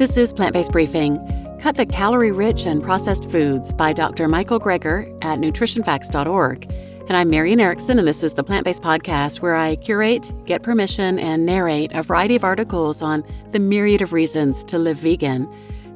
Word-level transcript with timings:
This 0.00 0.16
is 0.16 0.32
Plant 0.32 0.54
Based 0.54 0.72
Briefing. 0.72 1.18
Cut 1.60 1.76
the 1.76 1.84
Calorie 1.84 2.32
Rich 2.32 2.64
and 2.64 2.82
Processed 2.82 3.30
Foods 3.30 3.74
by 3.74 3.92
Dr. 3.92 4.28
Michael 4.28 4.58
Greger 4.58 5.14
at 5.22 5.40
nutritionfacts.org. 5.40 6.72
And 7.06 7.18
I'm 7.18 7.28
Marian 7.28 7.60
Erickson, 7.60 7.98
and 7.98 8.08
this 8.08 8.22
is 8.22 8.32
the 8.32 8.42
Plant 8.42 8.64
Based 8.64 8.80
Podcast 8.80 9.42
where 9.42 9.56
I 9.56 9.76
curate, 9.76 10.32
get 10.46 10.62
permission, 10.62 11.18
and 11.18 11.44
narrate 11.44 11.92
a 11.92 12.02
variety 12.02 12.34
of 12.34 12.44
articles 12.44 13.02
on 13.02 13.22
the 13.52 13.58
myriad 13.58 14.00
of 14.00 14.14
reasons 14.14 14.64
to 14.64 14.78
live 14.78 14.96
vegan. 14.96 15.46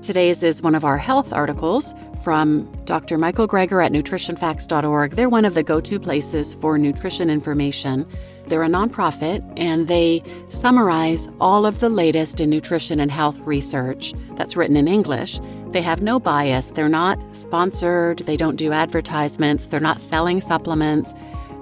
Today's 0.03 0.43
is 0.43 0.61
one 0.61 0.75
of 0.75 0.85
our 0.85 0.99
health 0.99 1.33
articles 1.33 1.95
from 2.23 2.71
Dr. 2.85 3.17
Michael 3.17 3.49
Greger 3.49 3.83
at 3.83 3.91
nutritionfacts.org. 3.91 5.13
They're 5.13 5.31
one 5.31 5.47
of 5.47 5.55
the 5.55 5.63
go 5.63 5.81
to 5.81 5.99
places 5.99 6.53
for 6.53 6.77
nutrition 6.77 7.31
information. 7.31 8.07
They're 8.47 8.63
a 8.63 8.69
nonprofit 8.69 9.43
and 9.57 9.89
they 9.89 10.23
summarize 10.49 11.29
all 11.41 11.67
of 11.67 11.81
the 11.81 11.89
latest 11.89 12.41
in 12.41 12.51
nutrition 12.51 13.01
and 13.01 13.11
health 13.11 13.39
research 13.41 14.15
that's 14.37 14.57
written 14.57 14.77
in 14.77 14.89
English. 14.89 15.41
They 15.71 15.83
have 15.83 16.03
no 16.03 16.21
bias. 16.21 16.69
They're 16.69 16.89
not 16.89 17.25
sponsored. 17.35 18.19
They 18.21 18.37
don't 18.37 18.57
do 18.57 18.73
advertisements. 18.73 19.67
They're 19.67 19.81
not 19.81 20.01
selling 20.01 20.41
supplements. 20.41 21.13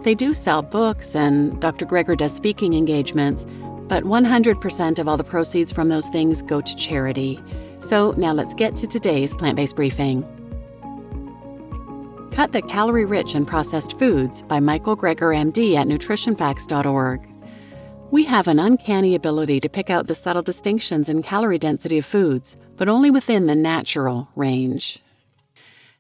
They 0.02 0.14
do 0.14 0.34
sell 0.34 0.62
books, 0.62 1.14
and 1.14 1.60
Dr. 1.60 1.87
Greger 1.87 2.16
does 2.16 2.34
speaking 2.34 2.74
engagements, 2.74 3.46
but 3.88 4.02
100% 4.02 4.98
of 4.98 5.06
all 5.06 5.16
the 5.16 5.24
proceeds 5.24 5.73
from 5.73 5.88
those 5.88 6.09
things 6.09 6.42
go 6.42 6.60
to 6.60 6.76
charity. 6.76 7.40
So 7.80 8.12
now 8.16 8.32
let's 8.32 8.52
get 8.52 8.74
to 8.76 8.87
today's 8.87 9.32
plant 9.34 9.56
based 9.56 9.76
briefing. 9.76 10.26
Cut 12.32 12.52
the 12.52 12.62
Calorie 12.62 13.04
Rich 13.04 13.34
and 13.34 13.46
Processed 13.46 13.98
Foods 13.98 14.42
by 14.45 14.59
Michael 14.59 14.96
Greger, 14.96 15.36
MD 15.36 15.77
at 15.77 15.86
nutritionfacts.org. 15.86 17.28
We 18.10 18.24
have 18.24 18.48
an 18.48 18.59
uncanny 18.59 19.14
ability 19.14 19.60
to 19.60 19.68
pick 19.68 19.90
out 19.90 20.06
the 20.06 20.14
subtle 20.14 20.40
distinctions 20.40 21.10
in 21.10 21.23
calorie 21.23 21.59
density 21.59 21.98
of 21.98 22.06
foods, 22.06 22.56
but 22.76 22.88
only 22.88 23.10
within 23.10 23.46
the 23.46 23.54
natural 23.54 24.28
range. 24.34 25.01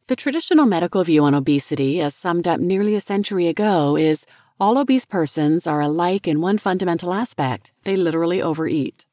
The 0.06 0.16
traditional 0.16 0.64
medical 0.64 1.04
view 1.04 1.22
on 1.22 1.34
obesity, 1.34 2.00
as 2.00 2.14
summed 2.14 2.48
up 2.48 2.60
nearly 2.60 2.94
a 2.94 3.02
century 3.02 3.46
ago, 3.46 3.94
is 3.94 4.24
all 4.58 4.78
obese 4.78 5.04
persons 5.04 5.66
are 5.66 5.82
alike 5.82 6.26
in 6.26 6.40
one 6.40 6.56
fundamental 6.56 7.12
aspect 7.12 7.72
they 7.84 7.94
literally 7.94 8.40
overeat. 8.40 9.04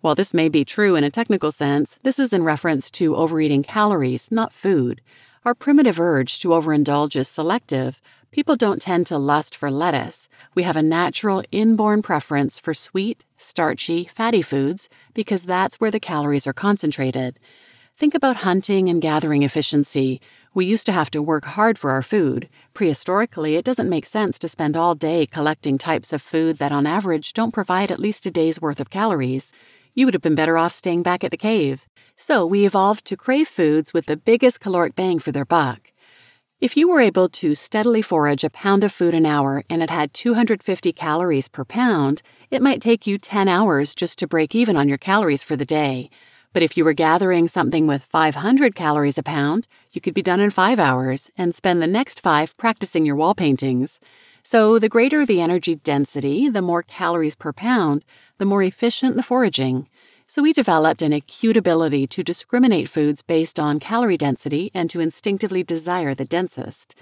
While 0.00 0.16
this 0.16 0.34
may 0.34 0.48
be 0.48 0.64
true 0.64 0.96
in 0.96 1.04
a 1.04 1.10
technical 1.10 1.52
sense, 1.52 1.96
this 2.02 2.18
is 2.18 2.32
in 2.32 2.42
reference 2.42 2.90
to 2.92 3.14
overeating 3.14 3.62
calories, 3.62 4.32
not 4.32 4.52
food. 4.52 5.00
Our 5.44 5.54
primitive 5.54 6.00
urge 6.00 6.40
to 6.40 6.48
overindulge 6.48 7.14
is 7.14 7.28
selective. 7.28 8.00
People 8.32 8.56
don't 8.56 8.82
tend 8.82 9.06
to 9.06 9.18
lust 9.18 9.54
for 9.54 9.70
lettuce. 9.70 10.28
We 10.54 10.64
have 10.64 10.76
a 10.76 10.82
natural 10.82 11.44
inborn 11.52 12.02
preference 12.02 12.58
for 12.58 12.74
sweet, 12.74 13.24
starchy, 13.36 14.04
fatty 14.04 14.42
foods 14.42 14.88
because 15.14 15.44
that's 15.44 15.76
where 15.76 15.92
the 15.92 16.00
calories 16.00 16.46
are 16.46 16.52
concentrated. 16.52 17.38
Think 17.96 18.14
about 18.14 18.36
hunting 18.38 18.88
and 18.88 19.00
gathering 19.00 19.44
efficiency. 19.44 20.20
We 20.54 20.66
used 20.66 20.86
to 20.86 20.92
have 20.92 21.10
to 21.12 21.22
work 21.22 21.44
hard 21.44 21.78
for 21.78 21.90
our 21.90 22.02
food. 22.02 22.48
Prehistorically, 22.74 23.56
it 23.56 23.64
doesn't 23.64 23.88
make 23.88 24.06
sense 24.06 24.38
to 24.40 24.48
spend 24.48 24.76
all 24.76 24.94
day 24.94 25.24
collecting 25.24 25.78
types 25.78 26.12
of 26.12 26.20
food 26.20 26.58
that 26.58 26.72
on 26.72 26.86
average 26.86 27.32
don't 27.32 27.54
provide 27.54 27.90
at 27.90 28.00
least 28.00 28.26
a 28.26 28.30
day's 28.30 28.60
worth 28.60 28.80
of 28.80 28.90
calories 28.90 29.52
you 29.94 30.06
would 30.06 30.14
have 30.14 30.22
been 30.22 30.34
better 30.34 30.58
off 30.58 30.74
staying 30.74 31.02
back 31.02 31.24
at 31.24 31.30
the 31.30 31.36
cave. 31.36 31.86
So 32.16 32.44
we 32.44 32.66
evolved 32.66 33.04
to 33.06 33.16
crave 33.16 33.48
foods 33.48 33.92
with 33.92 34.06
the 34.06 34.16
biggest 34.16 34.60
caloric 34.60 34.94
bang 34.94 35.18
for 35.18 35.32
their 35.32 35.44
buck. 35.44 35.92
If 36.60 36.76
you 36.76 36.88
were 36.88 37.00
able 37.00 37.28
to 37.28 37.54
steadily 37.54 38.02
forage 38.02 38.42
a 38.42 38.50
pound 38.50 38.82
of 38.82 38.90
food 38.90 39.14
an 39.14 39.24
hour 39.24 39.62
and 39.70 39.80
it 39.80 39.90
had 39.90 40.12
250 40.12 40.92
calories 40.92 41.48
per 41.48 41.64
pound, 41.64 42.20
it 42.50 42.60
might 42.60 42.82
take 42.82 43.06
you 43.06 43.16
10 43.16 43.46
hours 43.46 43.94
just 43.94 44.18
to 44.18 44.26
break 44.26 44.56
even 44.56 44.76
on 44.76 44.88
your 44.88 44.98
calories 44.98 45.44
for 45.44 45.54
the 45.54 45.64
day. 45.64 46.10
But 46.52 46.64
if 46.64 46.76
you 46.76 46.84
were 46.84 46.94
gathering 46.94 47.46
something 47.46 47.86
with 47.86 48.02
500 48.02 48.74
calories 48.74 49.18
a 49.18 49.22
pound, 49.22 49.68
you 49.92 50.00
could 50.00 50.14
be 50.14 50.22
done 50.22 50.40
in 50.40 50.50
five 50.50 50.80
hours 50.80 51.30
and 51.38 51.54
spend 51.54 51.80
the 51.80 51.86
next 51.86 52.20
five 52.20 52.56
practicing 52.56 53.06
your 53.06 53.14
wall 53.14 53.36
paintings. 53.36 54.00
So, 54.50 54.78
the 54.78 54.88
greater 54.88 55.26
the 55.26 55.42
energy 55.42 55.74
density, 55.74 56.48
the 56.48 56.62
more 56.62 56.82
calories 56.82 57.34
per 57.34 57.52
pound, 57.52 58.02
the 58.38 58.46
more 58.46 58.62
efficient 58.62 59.14
the 59.14 59.22
foraging. 59.22 59.90
So, 60.26 60.40
we 60.40 60.54
developed 60.54 61.02
an 61.02 61.12
acute 61.12 61.58
ability 61.58 62.06
to 62.06 62.24
discriminate 62.24 62.88
foods 62.88 63.20
based 63.20 63.60
on 63.60 63.78
calorie 63.78 64.16
density 64.16 64.70
and 64.72 64.88
to 64.88 65.00
instinctively 65.00 65.62
desire 65.62 66.14
the 66.14 66.24
densest. 66.24 66.94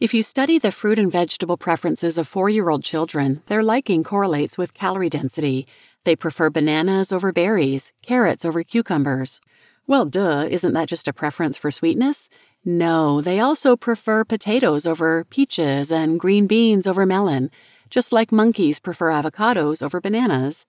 If 0.00 0.14
you 0.14 0.22
study 0.22 0.58
the 0.58 0.72
fruit 0.72 0.98
and 0.98 1.12
vegetable 1.12 1.58
preferences 1.58 2.16
of 2.16 2.26
four 2.26 2.48
year 2.48 2.70
old 2.70 2.82
children, 2.82 3.42
their 3.48 3.62
liking 3.62 4.02
correlates 4.02 4.56
with 4.56 4.72
calorie 4.72 5.10
density. 5.10 5.66
They 6.04 6.16
prefer 6.16 6.48
bananas 6.48 7.12
over 7.12 7.30
berries, 7.30 7.92
carrots 8.00 8.46
over 8.46 8.62
cucumbers. 8.62 9.42
Well, 9.86 10.06
duh, 10.06 10.46
isn't 10.50 10.72
that 10.72 10.88
just 10.88 11.08
a 11.08 11.12
preference 11.12 11.58
for 11.58 11.70
sweetness? 11.70 12.30
No, 12.68 13.20
they 13.20 13.38
also 13.38 13.76
prefer 13.76 14.24
potatoes 14.24 14.88
over 14.88 15.22
peaches 15.22 15.92
and 15.92 16.18
green 16.18 16.48
beans 16.48 16.88
over 16.88 17.06
melon, 17.06 17.48
just 17.90 18.12
like 18.12 18.32
monkeys 18.32 18.80
prefer 18.80 19.12
avocados 19.12 19.84
over 19.84 20.00
bananas. 20.00 20.66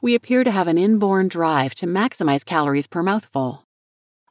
We 0.00 0.14
appear 0.14 0.44
to 0.44 0.52
have 0.52 0.68
an 0.68 0.78
inborn 0.78 1.26
drive 1.26 1.74
to 1.76 1.86
maximize 1.86 2.44
calories 2.44 2.86
per 2.86 3.02
mouthful. 3.02 3.64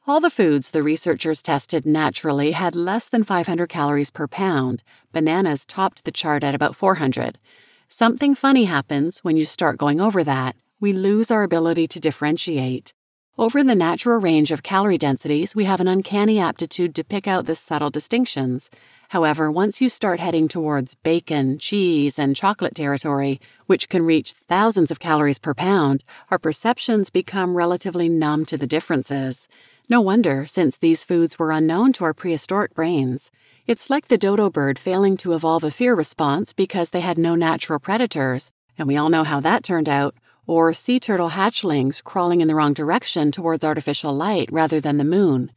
All 0.06 0.20
the 0.20 0.30
foods 0.30 0.70
the 0.70 0.82
researchers 0.82 1.42
tested 1.42 1.84
naturally 1.84 2.52
had 2.52 2.74
less 2.74 3.06
than 3.06 3.22
500 3.22 3.68
calories 3.68 4.10
per 4.10 4.26
pound. 4.26 4.82
Bananas 5.12 5.66
topped 5.66 6.04
the 6.04 6.10
chart 6.10 6.42
at 6.42 6.54
about 6.54 6.74
400. 6.74 7.38
Something 7.86 8.34
funny 8.34 8.64
happens 8.64 9.18
when 9.18 9.36
you 9.36 9.44
start 9.44 9.76
going 9.76 10.00
over 10.00 10.24
that. 10.24 10.56
We 10.80 10.94
lose 10.94 11.30
our 11.30 11.42
ability 11.42 11.86
to 11.88 12.00
differentiate. 12.00 12.94
Over 13.40 13.64
the 13.64 13.74
natural 13.74 14.20
range 14.20 14.52
of 14.52 14.62
calorie 14.62 14.98
densities, 14.98 15.54
we 15.54 15.64
have 15.64 15.80
an 15.80 15.88
uncanny 15.88 16.38
aptitude 16.38 16.94
to 16.94 17.02
pick 17.02 17.26
out 17.26 17.46
the 17.46 17.56
subtle 17.56 17.88
distinctions. 17.88 18.68
However, 19.08 19.50
once 19.50 19.80
you 19.80 19.88
start 19.88 20.20
heading 20.20 20.46
towards 20.46 20.96
bacon, 20.96 21.56
cheese, 21.56 22.18
and 22.18 22.36
chocolate 22.36 22.74
territory, 22.74 23.40
which 23.64 23.88
can 23.88 24.04
reach 24.04 24.32
thousands 24.34 24.90
of 24.90 25.00
calories 25.00 25.38
per 25.38 25.54
pound, 25.54 26.04
our 26.30 26.38
perceptions 26.38 27.08
become 27.08 27.56
relatively 27.56 28.10
numb 28.10 28.44
to 28.44 28.58
the 28.58 28.66
differences. 28.66 29.48
No 29.88 30.02
wonder, 30.02 30.44
since 30.44 30.76
these 30.76 31.02
foods 31.02 31.38
were 31.38 31.50
unknown 31.50 31.94
to 31.94 32.04
our 32.04 32.12
prehistoric 32.12 32.74
brains. 32.74 33.30
It's 33.66 33.88
like 33.88 34.08
the 34.08 34.18
dodo 34.18 34.50
bird 34.50 34.78
failing 34.78 35.16
to 35.16 35.32
evolve 35.32 35.64
a 35.64 35.70
fear 35.70 35.94
response 35.94 36.52
because 36.52 36.90
they 36.90 37.00
had 37.00 37.16
no 37.16 37.34
natural 37.36 37.78
predators, 37.78 38.50
and 38.76 38.86
we 38.86 38.98
all 38.98 39.08
know 39.08 39.24
how 39.24 39.40
that 39.40 39.64
turned 39.64 39.88
out 39.88 40.14
or 40.50 40.72
sea 40.72 40.98
turtle 40.98 41.30
hatchlings 41.30 42.02
crawling 42.02 42.40
in 42.40 42.48
the 42.48 42.56
wrong 42.56 42.72
direction 42.72 43.30
towards 43.30 43.64
artificial 43.64 44.12
light 44.12 44.48
rather 44.50 44.80
than 44.80 44.96
the 44.96 45.04
moon. 45.04 45.52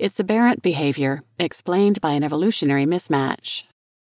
It's 0.00 0.18
aberrant 0.18 0.62
behavior, 0.62 1.22
explained 1.38 2.00
by 2.00 2.14
an 2.14 2.24
evolutionary 2.24 2.84
mismatch. 2.84 3.62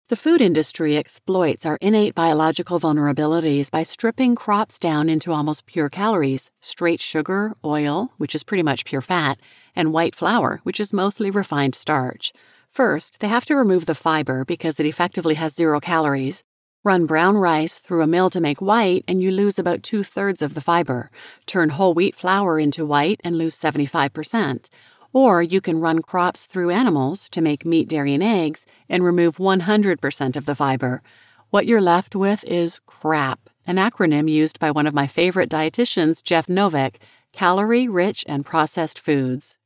The 0.08 0.16
food 0.16 0.40
industry 0.40 0.96
exploits 0.96 1.66
our 1.66 1.76
innate 1.82 2.14
biological 2.14 2.80
vulnerabilities 2.80 3.70
by 3.70 3.82
stripping 3.82 4.34
crops 4.34 4.78
down 4.78 5.10
into 5.10 5.32
almost 5.32 5.66
pure 5.66 5.90
calories 5.90 6.50
straight 6.62 7.00
sugar, 7.00 7.54
oil, 7.62 8.12
which 8.16 8.34
is 8.34 8.42
pretty 8.42 8.62
much 8.62 8.86
pure 8.86 9.02
fat, 9.02 9.38
and 9.76 9.92
white 9.92 10.14
flour, 10.14 10.60
which 10.62 10.80
is 10.80 10.94
mostly 10.94 11.30
refined 11.30 11.74
starch. 11.74 12.32
First, 12.70 13.20
they 13.20 13.28
have 13.28 13.44
to 13.44 13.54
remove 13.54 13.84
the 13.84 13.94
fiber 13.94 14.46
because 14.46 14.80
it 14.80 14.86
effectively 14.86 15.34
has 15.34 15.54
zero 15.54 15.78
calories, 15.78 16.42
Run 16.84 17.06
brown 17.06 17.36
rice 17.36 17.78
through 17.78 18.02
a 18.02 18.08
mill 18.08 18.28
to 18.30 18.40
make 18.40 18.60
white, 18.60 19.04
and 19.06 19.22
you 19.22 19.30
lose 19.30 19.56
about 19.56 19.84
two 19.84 20.02
thirds 20.02 20.42
of 20.42 20.54
the 20.54 20.60
fiber. 20.60 21.12
Turn 21.46 21.68
whole 21.68 21.94
wheat 21.94 22.16
flour 22.16 22.58
into 22.58 22.84
white 22.84 23.20
and 23.22 23.38
lose 23.38 23.56
75%. 23.56 24.68
Or 25.12 25.40
you 25.40 25.60
can 25.60 25.78
run 25.78 26.02
crops 26.02 26.44
through 26.44 26.70
animals 26.70 27.28
to 27.28 27.40
make 27.40 27.64
meat, 27.64 27.88
dairy, 27.88 28.14
and 28.14 28.22
eggs 28.22 28.66
and 28.88 29.04
remove 29.04 29.36
100% 29.36 30.36
of 30.36 30.44
the 30.44 30.56
fiber. 30.56 31.02
What 31.50 31.66
you're 31.66 31.80
left 31.80 32.16
with 32.16 32.42
is 32.42 32.80
CRAP, 32.80 33.48
an 33.64 33.76
acronym 33.76 34.28
used 34.28 34.58
by 34.58 34.72
one 34.72 34.88
of 34.88 34.94
my 34.94 35.06
favorite 35.06 35.50
dietitians, 35.50 36.20
Jeff 36.20 36.48
Novick 36.48 36.96
calorie 37.32 37.86
rich 37.86 38.24
and 38.26 38.44
processed 38.44 38.98
foods. 38.98 39.56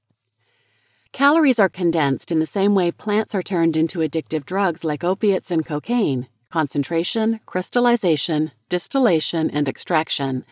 Calories 1.12 1.58
are 1.58 1.70
condensed 1.70 2.30
in 2.30 2.40
the 2.40 2.46
same 2.46 2.74
way 2.74 2.90
plants 2.90 3.34
are 3.34 3.42
turned 3.42 3.74
into 3.74 4.00
addictive 4.00 4.44
drugs 4.44 4.84
like 4.84 5.02
opiates 5.02 5.50
and 5.50 5.64
cocaine 5.64 6.28
concentration, 6.50 7.40
crystallization, 7.46 8.52
distillation, 8.68 9.50
and 9.50 9.68
extraction. 9.68 10.44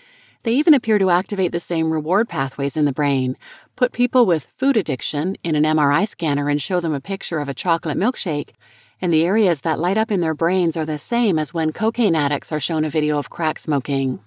They 0.42 0.52
even 0.52 0.74
appear 0.74 0.98
to 0.98 1.10
activate 1.10 1.52
the 1.52 1.60
same 1.60 1.90
reward 1.90 2.28
pathways 2.28 2.76
in 2.76 2.84
the 2.84 2.92
brain. 2.92 3.36
Put 3.76 3.92
people 3.92 4.26
with 4.26 4.48
food 4.58 4.76
addiction 4.76 5.36
in 5.42 5.56
an 5.56 5.64
MRI 5.64 6.06
scanner 6.06 6.48
and 6.48 6.60
show 6.60 6.80
them 6.80 6.92
a 6.92 7.00
picture 7.00 7.38
of 7.38 7.48
a 7.48 7.54
chocolate 7.54 7.96
milkshake, 7.96 8.50
and 9.00 9.12
the 9.12 9.24
areas 9.24 9.62
that 9.62 9.78
light 9.78 9.96
up 9.96 10.10
in 10.10 10.20
their 10.20 10.34
brains 10.34 10.76
are 10.76 10.84
the 10.84 10.98
same 10.98 11.38
as 11.38 11.54
when 11.54 11.72
cocaine 11.72 12.14
addicts 12.14 12.52
are 12.52 12.60
shown 12.60 12.84
a 12.84 12.90
video 12.90 13.18
of 13.18 13.30
crack 13.30 13.58
smoking. 13.58 14.20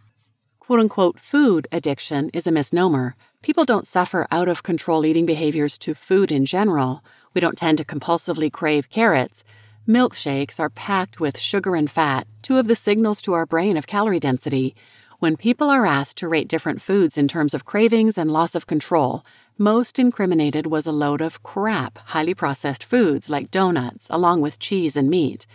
Quote 0.59 0.79
unquote 0.79 1.19
food 1.19 1.67
addiction 1.71 2.29
is 2.33 2.47
a 2.47 2.51
misnomer. 2.51 3.15
People 3.41 3.63
don't 3.63 3.87
suffer 3.87 4.27
out 4.31 4.49
of 4.49 4.63
control 4.63 5.05
eating 5.05 5.25
behaviors 5.25 5.77
to 5.77 5.95
food 5.95 6.31
in 6.31 6.45
general. 6.45 7.03
We 7.33 7.39
don't 7.39 7.57
tend 7.57 7.77
to 7.77 7.85
compulsively 7.85 8.51
crave 8.51 8.89
carrots. 8.89 9.43
Milkshakes 9.87 10.59
are 10.59 10.69
packed 10.69 11.21
with 11.21 11.39
sugar 11.39 11.73
and 11.73 11.89
fat, 11.89 12.27
two 12.41 12.57
of 12.57 12.67
the 12.67 12.75
signals 12.75 13.21
to 13.21 13.31
our 13.31 13.45
brain 13.45 13.77
of 13.77 13.87
calorie 13.87 14.19
density. 14.19 14.75
When 15.19 15.37
people 15.37 15.69
are 15.69 15.85
asked 15.85 16.17
to 16.17 16.27
rate 16.27 16.49
different 16.49 16.81
foods 16.81 17.17
in 17.17 17.29
terms 17.29 17.53
of 17.53 17.63
cravings 17.63 18.17
and 18.17 18.29
loss 18.29 18.53
of 18.53 18.67
control, 18.67 19.23
most 19.57 19.97
incriminated 19.97 20.65
was 20.65 20.87
a 20.87 20.91
load 20.91 21.21
of 21.21 21.41
crap, 21.41 21.99
highly 21.99 22.33
processed 22.33 22.83
foods 22.83 23.29
like 23.29 23.49
donuts, 23.49 24.07
along 24.09 24.41
with 24.41 24.59
cheese 24.59 24.97
and 24.97 25.09
meat. 25.09 25.47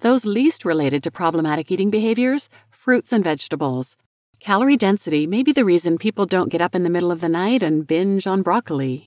Those 0.00 0.26
least 0.26 0.64
related 0.64 1.04
to 1.04 1.12
problematic 1.12 1.70
eating 1.70 1.88
behaviors, 1.88 2.48
fruits 2.72 3.12
and 3.12 3.22
vegetables. 3.22 3.96
Calorie 4.40 4.76
density 4.76 5.28
may 5.28 5.44
be 5.44 5.52
the 5.52 5.64
reason 5.64 5.96
people 5.96 6.26
don't 6.26 6.50
get 6.50 6.60
up 6.60 6.74
in 6.74 6.82
the 6.82 6.90
middle 6.90 7.12
of 7.12 7.20
the 7.20 7.28
night 7.28 7.62
and 7.62 7.86
binge 7.86 8.26
on 8.26 8.42
broccoli. 8.42 9.06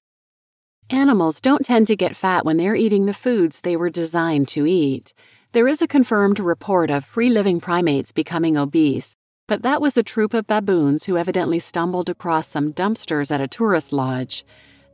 Animals 0.92 1.40
don't 1.40 1.64
tend 1.64 1.86
to 1.88 1.96
get 1.96 2.16
fat 2.16 2.44
when 2.44 2.58
they're 2.58 2.76
eating 2.76 3.06
the 3.06 3.14
foods 3.14 3.62
they 3.62 3.76
were 3.76 3.92
designed 3.92 4.48
to 4.48 4.66
eat. 4.66 5.14
There 5.52 5.68
is 5.68 5.84
a 5.84 5.88
confirmed 5.88 6.40
report 6.40 6.90
of 6.90 7.06
free 7.06 7.30
living 7.30 7.60
primates 7.62 8.12
becoming 8.12 8.58
obese, 8.58 9.16
but 9.48 9.62
that 9.62 9.82
was 9.82 9.98
a 9.98 10.04
troop 10.04 10.34
of 10.34 10.48
baboons 10.48 11.06
who 11.06 11.16
evidently 11.16 11.60
stumbled 11.60 12.10
across 12.10 12.48
some 12.48 12.74
dumpsters 12.74 13.30
at 13.30 13.40
a 13.40 13.48
tourist 13.48 13.94
lodge. 13.94 14.44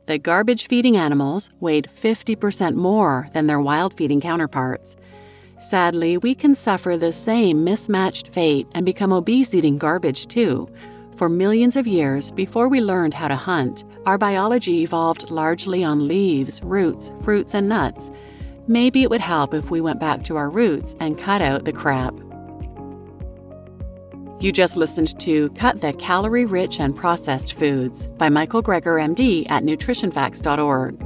The 0.04 0.18
garbage 0.18 0.66
feeding 0.68 0.98
animals 0.98 1.48
weighed 1.60 1.88
50% 1.98 2.74
more 2.74 3.28
than 3.32 3.46
their 3.46 3.60
wild 3.60 3.96
feeding 3.96 4.20
counterparts. 4.20 4.96
Sadly, 5.60 6.18
we 6.18 6.34
can 6.34 6.54
suffer 6.54 6.98
the 6.98 7.12
same 7.12 7.64
mismatched 7.64 8.28
fate 8.28 8.66
and 8.74 8.84
become 8.84 9.14
obese 9.14 9.54
eating 9.54 9.78
garbage 9.78 10.26
too. 10.26 10.68
For 11.16 11.30
millions 11.30 11.76
of 11.76 11.86
years 11.86 12.30
before 12.30 12.68
we 12.68 12.82
learned 12.82 13.14
how 13.14 13.28
to 13.28 13.36
hunt, 13.36 13.84
our 14.04 14.18
biology 14.18 14.82
evolved 14.82 15.30
largely 15.30 15.82
on 15.82 16.06
leaves, 16.06 16.62
roots, 16.62 17.10
fruits, 17.22 17.54
and 17.54 17.70
nuts. 17.70 18.10
Maybe 18.68 19.02
it 19.02 19.08
would 19.08 19.22
help 19.22 19.54
if 19.54 19.70
we 19.70 19.80
went 19.80 19.98
back 19.98 20.24
to 20.24 20.36
our 20.36 20.50
roots 20.50 20.94
and 21.00 21.18
cut 21.18 21.40
out 21.40 21.64
the 21.64 21.72
crap. 21.72 22.14
You 24.40 24.52
just 24.52 24.76
listened 24.76 25.18
to 25.20 25.48
Cut 25.50 25.80
the 25.80 25.94
Calorie 25.94 26.44
Rich 26.44 26.80
and 26.80 26.94
Processed 26.94 27.54
Foods 27.54 28.08
by 28.18 28.28
Michael 28.28 28.62
Greger, 28.62 29.00
MD, 29.00 29.50
at 29.50 29.62
nutritionfacts.org. 29.62 31.00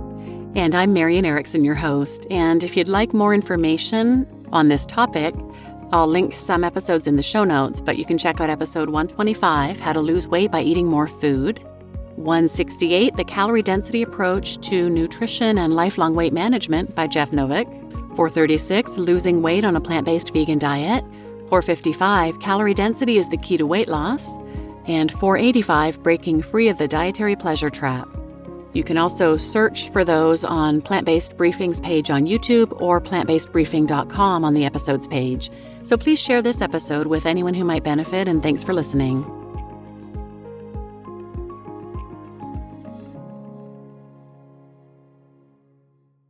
And 0.56 0.74
I'm 0.74 0.92
Marian 0.92 1.24
Erickson, 1.24 1.62
your 1.64 1.76
host. 1.76 2.26
And 2.28 2.64
if 2.64 2.76
you'd 2.76 2.88
like 2.88 3.14
more 3.14 3.32
information 3.32 4.26
on 4.50 4.66
this 4.66 4.84
topic, 4.86 5.36
I'll 5.92 6.06
link 6.06 6.34
some 6.34 6.62
episodes 6.62 7.08
in 7.08 7.16
the 7.16 7.22
show 7.22 7.42
notes, 7.42 7.80
but 7.80 7.98
you 7.98 8.04
can 8.04 8.16
check 8.16 8.40
out 8.40 8.48
episode 8.48 8.90
125 8.90 9.80
How 9.80 9.92
to 9.92 10.00
Lose 10.00 10.28
Weight 10.28 10.52
by 10.52 10.62
Eating 10.62 10.86
More 10.86 11.08
Food, 11.08 11.58
168 12.14 13.16
The 13.16 13.24
Calorie 13.24 13.62
Density 13.62 14.02
Approach 14.02 14.60
to 14.68 14.88
Nutrition 14.88 15.58
and 15.58 15.74
Lifelong 15.74 16.14
Weight 16.14 16.32
Management 16.32 16.94
by 16.94 17.08
Jeff 17.08 17.32
Novick, 17.32 17.66
436 18.14 18.98
Losing 18.98 19.42
Weight 19.42 19.64
on 19.64 19.74
a 19.74 19.80
Plant 19.80 20.06
Based 20.06 20.32
Vegan 20.32 20.60
Diet. 20.60 21.02
455 21.48 22.38
Calorie 22.38 22.74
density 22.74 23.18
is 23.18 23.28
the 23.28 23.36
key 23.38 23.56
to 23.56 23.66
weight 23.66 23.88
loss, 23.88 24.28
and 24.86 25.10
485 25.10 26.04
Breaking 26.04 26.40
free 26.40 26.68
of 26.68 26.78
the 26.78 26.86
dietary 26.86 27.34
pleasure 27.34 27.70
trap. 27.70 28.08
You 28.72 28.84
can 28.84 28.98
also 28.98 29.36
search 29.36 29.88
for 29.90 30.04
those 30.04 30.44
on 30.44 30.80
Plant 30.80 31.06
Based 31.06 31.36
Briefings 31.36 31.82
page 31.82 32.10
on 32.10 32.26
YouTube 32.26 32.80
or 32.80 33.00
plantbasedbriefing.com 33.00 34.44
on 34.44 34.54
the 34.54 34.64
episodes 34.64 35.08
page. 35.08 35.50
So 35.82 35.96
please 35.96 36.20
share 36.20 36.42
this 36.42 36.60
episode 36.60 37.06
with 37.06 37.26
anyone 37.26 37.54
who 37.54 37.64
might 37.64 37.84
benefit, 37.84 38.28
and 38.28 38.42
thanks 38.42 38.62
for 38.62 38.74
listening. 38.74 39.39